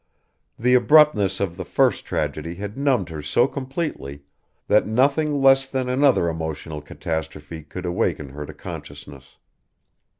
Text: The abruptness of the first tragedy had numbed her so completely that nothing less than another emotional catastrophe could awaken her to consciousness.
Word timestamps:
The 0.57 0.73
abruptness 0.73 1.39
of 1.39 1.55
the 1.57 1.63
first 1.63 2.05
tragedy 2.05 2.55
had 2.55 2.75
numbed 2.75 3.09
her 3.09 3.21
so 3.21 3.45
completely 3.47 4.23
that 4.65 4.87
nothing 4.87 5.43
less 5.43 5.67
than 5.67 5.89
another 5.89 6.27
emotional 6.27 6.81
catastrophe 6.81 7.61
could 7.61 7.85
awaken 7.85 8.29
her 8.29 8.47
to 8.47 8.53
consciousness. 8.55 9.37